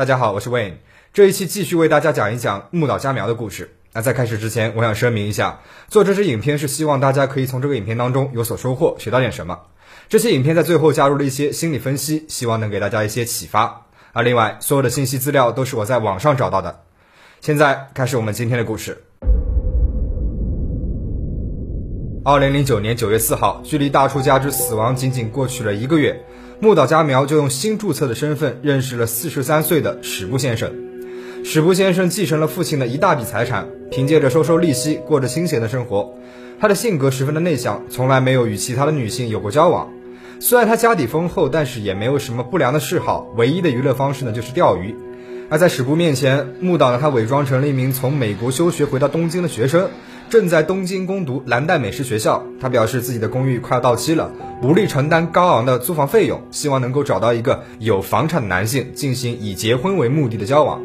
[0.00, 0.76] 大家好，我是 Wayne，
[1.12, 3.76] 这一期继续为大家讲一讲木岛佳苗的故事。
[3.92, 9.60] 那在开始之前，我想声明一下，做这支影片是希望大家可以从这个影片当中有所收获，学到点什么。
[10.08, 13.84] 这些影片在最后加入了一些心理分析，希望能给大家一些启发。
[14.14, 16.80] 啊，另外，所有的信息资料都是我在网上找到的。
[17.42, 19.04] 现在开始我们今天的故事。
[22.22, 26.22] 二零零九年九月四号，距离大出家之死亡仅仅过去了一个月。
[26.60, 30.70] 木岛佳苗就用新注册的身份认识了四十三岁的史部先生。
[31.44, 36.14] 史部先生继承了父亲的一大笔财产，凭借着收收利息过着清闲的生活。
[36.60, 39.90] 他的性格十分的内向，从来没有与其他的女性有过交往。
[40.40, 43.32] 虽然他家底丰厚，但是也没有什么不良的嗜好。
[43.36, 44.94] 唯一的娱乐方式呢，就是钓鱼。
[45.48, 49.88] 而在史部面前，木岛呢，他伪装成了一名从美国休学回到东京的学生。
[50.30, 54.30] 正在东京攻读蓝带美食学校，他表示自己的公寓快要到期了，
[54.62, 60.80] 无力承担高昂的租房费用，希望能够找到一个有房产的男性进行以结婚为目的的交往。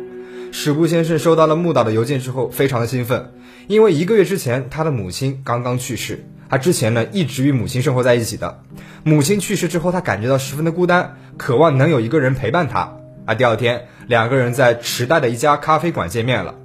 [0.52, 3.34] 史布先生收到了木岛的邮件之后，非常的兴奋，
[3.68, 8.63] 因为一个月之前他的母亲刚刚去世，他之前呢一直与母亲生活在一起的，
[9.04, 12.98] 母亲去世之后，他感觉到十分的孤单，渴望能有一个人陪伴他。
[13.27, 16.55] 而第二天，两个人在池袋的一家咖啡馆见面了。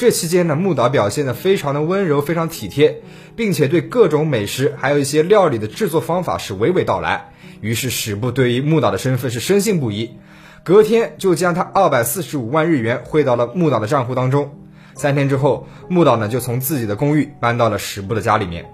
[0.00, 3.02] 这期间呢，木岛表现的非常的温柔，非常体贴，
[3.36, 7.34] 并且对各种美食还有一些料理的制作方法是娓娓道来。
[7.60, 10.12] 于是史部对于木岛的身份是深信不疑，
[10.64, 14.56] 隔天就将他二百四十五万日元汇到了木岛的账户当中。
[14.94, 18.72] 三天之后，木岛呢就从自己的公寓搬到了史部的家里面。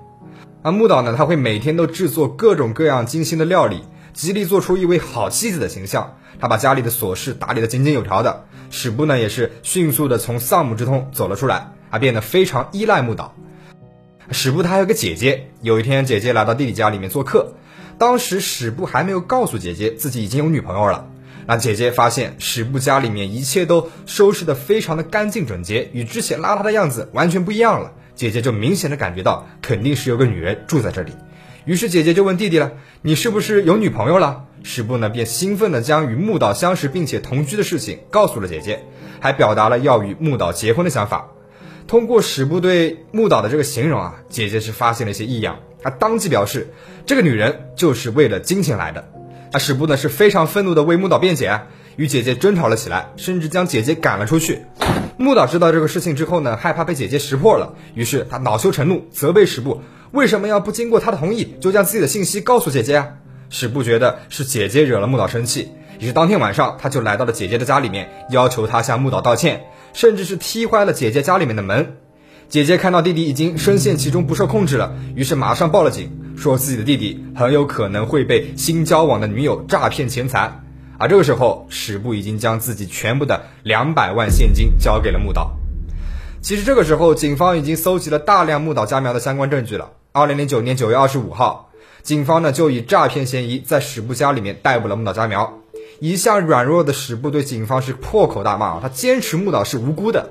[0.63, 3.83] 而木岛呢，他会每天都制作各种各样精心的料理。
[4.17, 8.47] 极力做出一位好妻子的形象，他把家里的琐事打理得井井有条的。
[8.71, 13.37] 史部呢也是迅速的从丧母之痛走了出来，啊，变得非常依赖木岛。
[14.31, 17.53] 史部他还有个姐姐，有一天姐姐来到弟弟家里面做客，
[17.99, 21.11] 当时史部还没有告诉姐姐自己已经有女朋友了。
[21.47, 27.93] 那姐姐发现史部家里面一切都收拾得非常的干净整洁，与之前邋遢的样子完全不一样了。
[28.15, 31.13] 姐姐就明显的感觉到肯定是有个女人住在这里。
[31.67, 38.85] 于是姐姐就问弟弟了：“你是不是有女朋友了？”史部呢便兴奋地将与木岛相识并且同居的事情告诉了姐姐，
[39.19, 41.27] 还表达了要与木岛结婚的想法。
[41.89, 46.73] 通过史部对木岛的这个形容啊，姐姐是发现了一些异样，她当即表示
[47.05, 49.09] 这个女人就是为了金钱来的。
[49.51, 51.63] 啊，史部呢是非常愤怒地为木岛辩解，
[51.97, 54.63] 与姐姐争吵了起来，甚至将姐姐赶了出去。
[55.19, 59.81] 木岛知道这个事情之后呢，害怕被姐姐识破了，于是他恼羞成怒，责备史部。
[60.13, 63.09] 为什么要不经过他的同意就将自己的信息告诉姐姐啊？
[63.49, 71.97] 史部觉得是姐姐惹了木岛生气，于是当天晚上他就来到了姐姐的家里面，要求她向木岛道歉，甚至是踢坏了姐姐家里面的门。
[72.49, 80.61] 姐姐看到弟弟已经深陷其中不受控制了，于是马上报了警，说自己的弟弟很有可能会被新交往的女友诈骗钱财。
[80.99, 85.53] 而这个时候，史部已经将自己全部的两百万现金交给了木岛。
[86.41, 89.91] 其实这个时候，警方已经搜集了大量木岛佳苗的相关证据了。
[90.13, 91.71] 二零零九年九月二十五号，
[92.03, 95.59] 警方呢就以诈骗嫌疑在史部家里面逮捕了木岛佳苗。
[96.01, 100.31] 一向软弱的史部对警方是破口大骂，他坚持木岛是无辜的。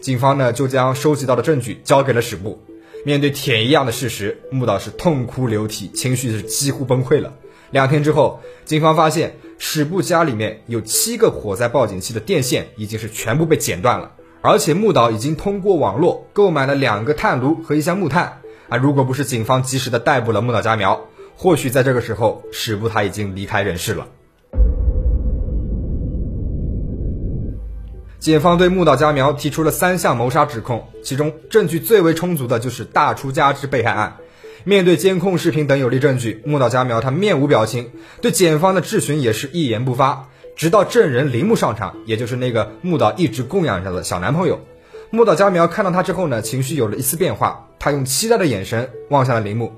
[0.00, 2.62] 警方呢就将收集到的证据交给了史部。
[3.04, 7.32] 面对铁一样的事实，木岛是痛哭流涕，情绪是几乎崩溃了。
[7.70, 14.12] 两天之后，警方发现史部家里面有七个火灾报警器的电线已经是全部被剪断了。
[14.42, 18.76] 而且木岛已经通过网络购买了两个炭炉和一箱木炭啊！
[18.76, 24.06] 如果不是警方及时的逮捕了木岛佳苗，或许在这个时候史部他已经离开人世了。
[28.20, 34.16] 检方对木岛佳苗提出了三项谋杀指控，其中证据最为充足的就是大出家之被害案。
[34.68, 37.88] 面对监控视频等有力证据，木岛佳苗他面无表情，
[38.20, 40.28] 对检方的质询也是一言不发。
[40.56, 44.58] 直到证人铃木上场，也就是那个木岛一直供养着的小男朋友，
[45.10, 49.72] 木岛佳苗看到他之后呢，情绪有了一丝变化，他用期待的眼神望向了铃木。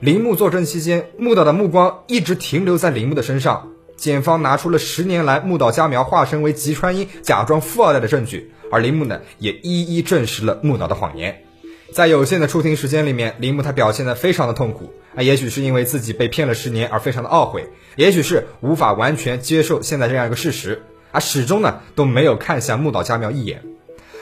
[0.00, 3.70] 铃木作证期间，木岛的目光一直停留在铃木的身上。
[3.96, 11.45] 检方拿出了十年来木岛佳苗化身为吉川英，假装富二代的证据，而铃木呢，也一一证实了木岛的谎言。
[11.92, 23.62] 在有限的出庭时间里面，铃木他表现得非常的痛苦啊，也许是因为自己被骗了十年而非常的懊悔，也许是无法完全接受现在这样一个事实，而始终呢都没有看向木岛佳苗一眼。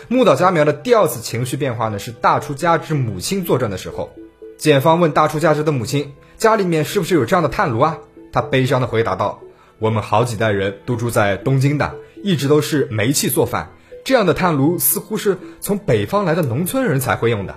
[0.09, 4.13] 木岛佳苗的第二次情绪变化呢，是大出家之母亲作证的时候，
[4.59, 7.99] 检方问大出家之的母亲，家里面是不是有这样的炭炉啊？
[8.31, 9.41] 他悲伤的回答道
[9.81, 13.71] ：“我们好几代人都住在东京的，一直都是煤气做饭。”
[14.05, 17.55] 这样的炭炉似乎是从北方来的农村人才会用的，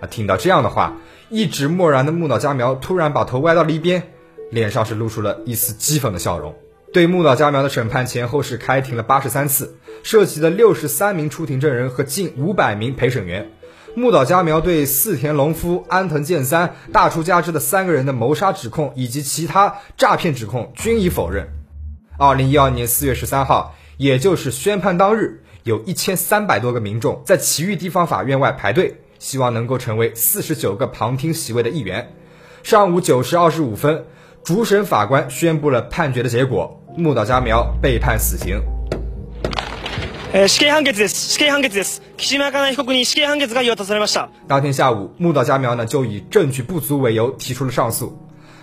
[0.00, 0.08] 啊！
[0.10, 0.96] 听到这样的话，
[1.28, 4.02] 一直漠然的木岛佳苗突然把头歪到了一边，
[4.50, 6.54] 脸上是露出了一丝讥讽的笑容。
[6.92, 13.50] 对木岛佳苗的审判前后是开庭了八十三次，涉及了六十三名出庭证人和近五百名陪审员。
[13.94, 21.48] 木岛佳苗对四田隆夫、安藤健三、大出家之的三个人的谋杀指控以及其他诈骗指控均已否认。
[22.18, 32.13] 二零一二年四月十三号，也就是宣判当日，有一千三百多个民众在埼玉地方法院外排队，希望能够成为四十九个旁听席位的一员。
[32.63, 34.05] 上午九时二十五分。
[34.45, 38.61] 主审法官宣布了判决的结果：木岛佳苗被判死刑。
[40.31, 41.33] 死刑判決です。
[41.33, 41.99] 死刑判決です。
[42.15, 44.29] 岸島香奈被告に死刑判決が言い渡されました。
[44.47, 48.15] 当天下午，木岛佳苗呢就以证据不足为由提出了上诉。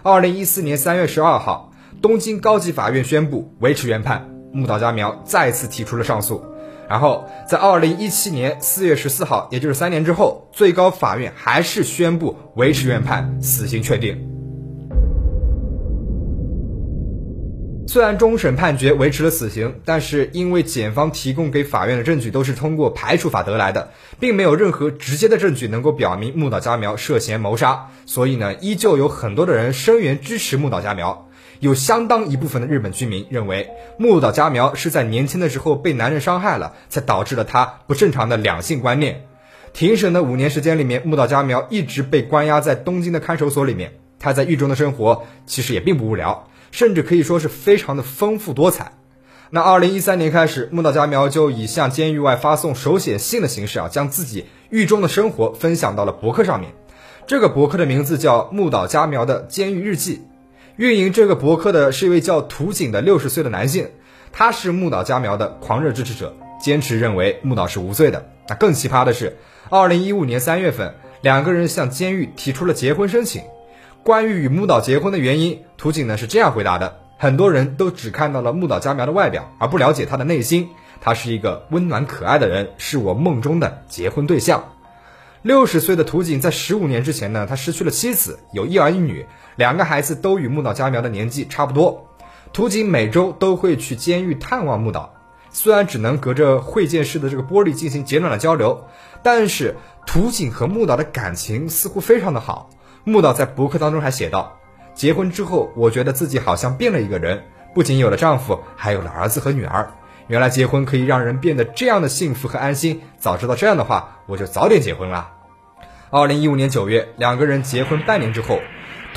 [0.05, 6.44] 二零一四年三月十二号，东京高级法院宣布维持原判，木岛佳苗再次提出了上诉。
[6.89, 14.18] 然后在二零一七年四月十四号，也就是三年之后，最高法院还是宣布维持原判，死刑确定。
[17.89, 31.26] 虽然终审判决维持了死刑，但是因为检方提供给法院的证据都是通过排除法得来的，并没有任何直接的证据能够表明木岛佳苗涉嫌谋杀，所以呢，依旧有很多的人声援支持木岛佳苗。
[31.59, 39.25] 有相当一部分的日本居民认为，木岛佳苗是在年轻的时候被男人伤害了，才导致了他不正常的两性观念。
[39.74, 46.48] 庭审的五年时间里面，木岛佳苗一直被关押在东京的看守所里面，他在狱中的生活其实也并不无聊。
[46.69, 48.92] 甚至可以说是非常的丰富多彩。
[49.50, 56.74] 那二零一三年开始，木岛佳苗就以向监狱外发送手写信的形式啊，将自己狱中的生活分享到了博客上面。
[57.25, 60.24] 这个博客的名字叫木岛佳苗的监狱日记。
[60.77, 63.89] 运营这个博客的是一位叫土井的六十岁的男性，
[64.31, 68.29] 他是木岛佳苗的狂热支持者，坚持认为木岛是无罪的。
[68.47, 69.38] 那更奇葩的是，
[69.71, 73.41] 二零一五年三月份，两个人向监狱提出了结婚申请。
[74.03, 80.69] 关于与木岛结婚的原因，图景呢是这样回答的：很多人都只看到了木岛佳苗的外表，而不了解他的内心。
[81.01, 84.73] 他是一个温暖可爱的人，是我梦中的结婚对象。
[85.41, 89.25] 六十岁的图景在十五年之前呢，他失去了妻子，有一儿一女，
[89.57, 92.07] 两个孩子都与木岛佳苗的年纪差不多。
[92.54, 95.13] 土井每周都会去监狱探望木岛，
[95.50, 98.86] 虽然只能隔着会见室的这个玻璃进行简短的交流，
[99.21, 99.75] 但是
[100.06, 102.69] 土井和木岛的感情似乎非常的好。
[103.04, 104.57] 木岛在博客当中还写道
[104.95, 107.44] ：“结婚之后，我觉得自己好像变了一个人，
[107.74, 109.92] 不仅有了丈夫，还有了儿子和女儿。
[110.27, 113.01] 原来结婚可以让人变得这样的幸福和安心。
[113.18, 115.31] 早知道这样的话，我就早点结婚了。”
[116.12, 118.59] 二零一五年九月，两个人结婚半年之后，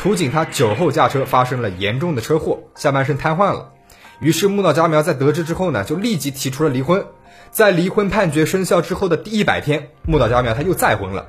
[0.03, 3.75] 土井他酒后驾车发生了严重的车祸，下半身瘫痪了。
[4.19, 7.05] 于是木岛佳苗在得知之后呢，就立即提出了离婚。
[7.51, 11.27] 在离婚判决生效之后的第一百天，木岛佳苗他又再婚了。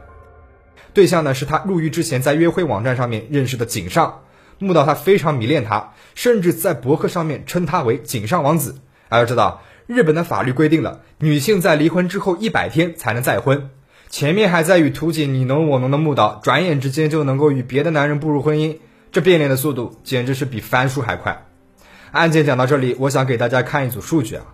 [0.93, 4.21] 对象呢是他入狱之前在约会网站上面认识的井上
[4.57, 8.77] 木岛，他非常迷恋他，甚至在博客上面称他为井上王子。
[9.09, 13.69] 要知道，日本的法律规定了，女性在离婚之后一百天才能再婚。
[14.11, 18.75] 前面还在与图景你侬我侬的木岛，转眼之间就能够与别的男人步入婚姻，
[19.13, 21.45] 这变脸的速度简直是比翻书还快。
[22.11, 24.47] 案件讲到这里，我想给大家看一组数据啊，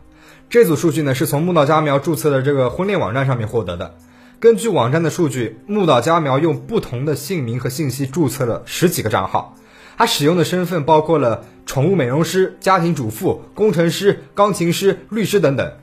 [0.48, 3.96] 这组数据呢是从木岛佳苗注册的这个婚恋网站上面获得的。
[4.40, 9.56] 根据网站的数据，木岛佳苗用不同的姓名和信息注册了十几个账号，
[9.98, 15.74] 他使用的身份包括了宠物美容师、家庭主妇、工程师、钢琴师、律师等等。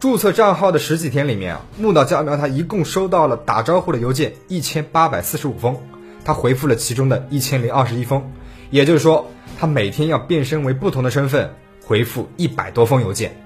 [0.00, 5.76] 注册账号的十几天里面啊，木岛佳苗他一共收到了打招呼的邮件一千八百四十五封，
[6.24, 8.22] 他回复了其中的一千零二十一封，
[8.70, 11.52] 也就是说，他每天要变身为不同的身份
[11.84, 13.36] 回复一百多封邮件。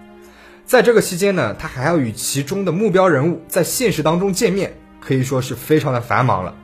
[0.67, 6.55] 在这个期间呢，他还要与其中的目标人物在现实当中见面，可以说是非常的繁忙了。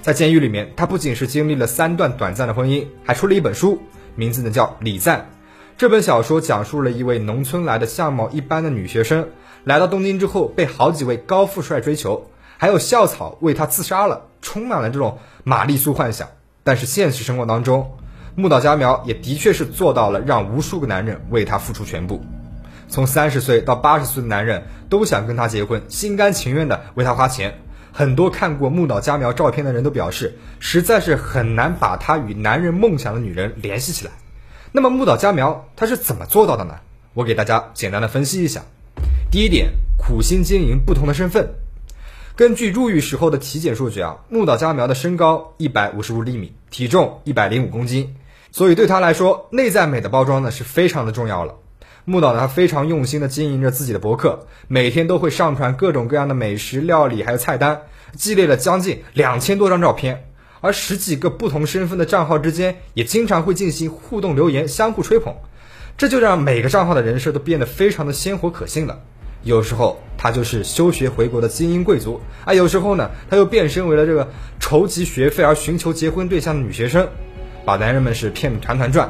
[0.00, 3.82] 在监狱里面，他不仅是经历了三段短暂的婚姻，还出了一本书，
[4.14, 5.18] 名字呢叫《礼赞》。
[5.78, 9.28] 这本小说讲述了一位农村来的相貌一般的女学生，
[9.64, 16.28] 来到东京之后被好几位高富帅追求，还有校草为她自杀了，充满了这种玛丽苏幻想。
[16.64, 17.94] 但是现实生活当中，
[18.36, 22.24] 木岛佳苗也的确是做到了让无数个男人为她付出全部。
[22.88, 27.54] 从三十岁到八十岁的男人都想跟她结婚，心甘情愿的为她花钱。
[27.92, 34.12] 很多看过木岛佳苗照片的人都表示，实在是很难把她与男人梦想的女人联系起来。
[34.76, 36.74] 那么木岛佳苗他是怎么做到的呢？
[37.14, 38.60] 我给大家简单的分析一下。
[39.30, 41.54] 第一点，苦心经营不同的身份。
[42.36, 48.16] 根据入狱时候的体检数据啊，木岛佳苗的身高一百五十五厘米，体重一百零五公斤，
[48.52, 51.54] 所以对他来说，内在美的包装呢是非常的重要了。
[52.04, 57.80] 木岛呢，他非常用心的经营着自己的博客，每天都会上传各种各样的美食料理，还有菜单，
[58.12, 60.28] 积累了将近两千多张照片。
[60.66, 65.32] 而十几个不同身份的账号之间，也经常会进行互动留言，相互吹捧。
[65.96, 68.98] 这就让每个账号的人设都变得非常的鲜活可信了。
[69.44, 77.08] 有时候他就是休学回国的精英贵族啊，有时候呢他又变身为了这个筹集学费而寻求结婚对象的女学生，
[77.64, 79.08] 把男人们是骗得团团转。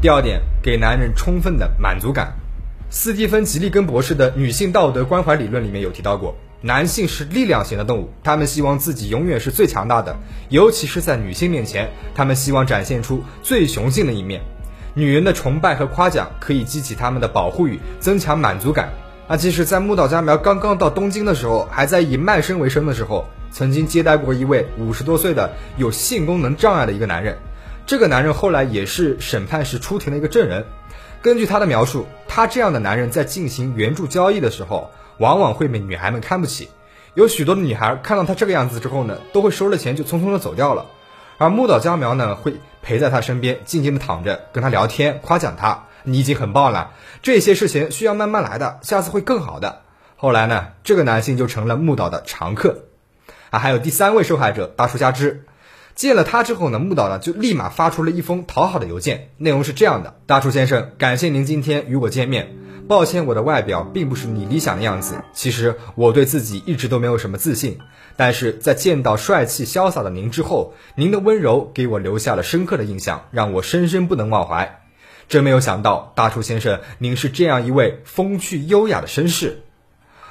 [0.00, 2.32] 第二点，给男人充分的满足感。
[2.88, 10.16] 斯蒂芬·吉利根博士的女性道德关怀理论里面有提到过，男性是力量型的动物，他们希望自己永远是最强大的，
[10.48, 14.40] 尤其是在女性面前，他们希望展现出最雄性的一面。
[14.94, 18.88] 女人的崇拜和夸奖可以激起他们的保护欲，增强满足感。
[19.28, 27.36] 那，其实，在木岛佳苗刚刚到东京的时候，还在以卖身为生的时候，曾经接待过一位五十多岁的有性功能障碍的一个男人。
[27.84, 30.64] 这个男人后来也是审判时出庭的一个证人。
[31.22, 36.68] 根据他的描述，他这样的男人在进行援助交易的时候，往往会被女孩们看不起。
[37.14, 40.86] 有许多的女孩看到他这个样子之后呢，都会收了钱就匆匆的走掉了。
[41.38, 45.84] 而木岛佳苗呢，会陪在他身边，静静的躺着，跟他聊天，夸奖他。
[46.04, 49.80] 你已经很棒了，这些事情需要慢慢来的，下次会更好的。
[50.16, 52.84] 后来呢，这个男性就成了木岛的常客。
[53.50, 55.44] 啊，还有第三位受害者大叔加之，
[55.94, 62.65] 见了他之后呢，木岛呢就立马发出了一封讨好的邮件，内容是这样的：大叔先生，感谢您今天与我见面。
[62.88, 65.16] 抱歉，我的外表并不是你理想的样子。
[65.32, 67.78] 其实我对自己一直都没有什么自信，
[68.16, 74.82] 但是在见到帅气潇洒的您之后，您的温柔给我留下了深刻的印象，让我深深不能忘怀。
[75.28, 79.62] 真没有想到，大厨先生，您是这样一位风趣优雅的绅士，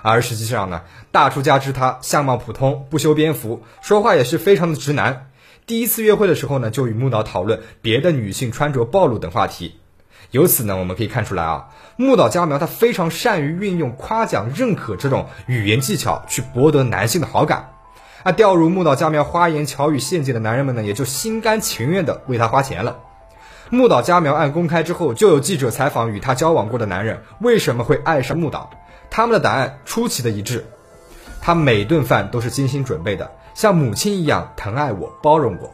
[0.01, 5.29] 而实际上呢，大厨加之他相貌普通，不修边幅，说话也是非常的直男。
[5.67, 9.75] 第一次约会的时候呢，就与木岛讨论别的女性穿着暴露等话题。
[10.31, 17.71] 由此呢，我们可以看出来啊，木岛佳苗她非常善于运用夸奖、认可这种语言技巧去博得男性的好感。
[18.23, 22.97] 啊，掉入木岛佳苗花言巧语陷阱的男人们呢，也就心甘情愿的为她花钱了。
[23.69, 28.69] 木岛佳苗案公开之后，就有记者采访与她交往过的男人为什么会爱上木岛，
[29.09, 30.65] 他们的答案出奇的一致。
[31.41, 35.71] 他每顿饭都是精心准备的，像母亲一样疼爱我、包容我。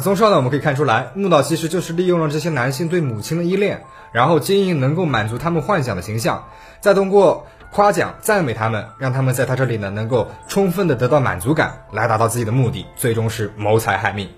[0.00, 6.48] 从上呢我们可以看出来，木岛其实就是利用了这些男性对母亲的依恋，然后经营能够满足他们幻想的形象，
[6.80, 14.28] 再通过夸奖、赞美他们，让他们在他这里呢能够充分的得到满足感，来达到自己的目的，最终是谋财害命。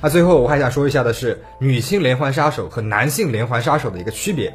[0.00, 4.54] 那最后我还想说一下的是，女性连环杀手和男性连环杀手的一个区别。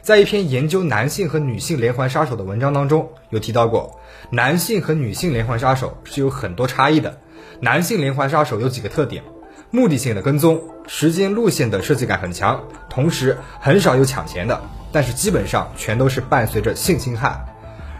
[0.00, 3.98] 在一篇研究男性和女性连环杀手的文章当中，有提到过，
[4.30, 7.18] 男性和女性连环杀手是有很多差异的。
[7.58, 9.24] 男性连环杀手有几个特点：
[9.76, 14.58] 目的性的跟踪、时间、路线的设计感很强，同时很少有抢钱的，
[14.90, 17.44] 但是基本上全都是伴随着性侵害。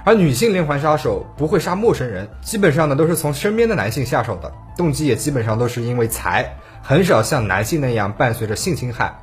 [0.03, 6.57] 而女性连环杀手不会杀陌生人，基本上呢都是从身边的男性下手的，动机也基本上都是因为财。
[6.81, 9.19] 很少像男性那样伴随着性侵害，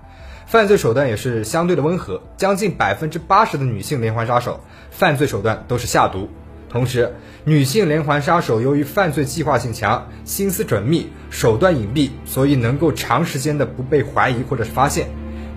[0.46, 2.22] 犯罪手段也是相对的温和。
[2.38, 4.60] 将近百分之八十的女性连环杀手
[4.92, 6.30] 犯罪手段都是下毒。
[6.74, 7.14] 同时，
[7.46, 15.08] 女性连环杀手由于犯罪计划性强、心思缜密、手段隐蔽，所以能够长时间的不被怀疑或者是发现，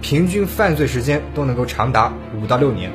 [0.03, 2.93] 平均犯罪时间都能够长达五到六年。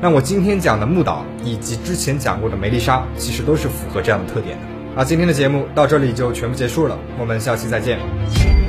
[0.00, 4.62] 那我今天讲的木岛以及之前讲过的梅丽莎，其实都是符合这样的特点的。
[4.94, 8.59] 那今天的节目到这里就全部结束了，我们下期再见。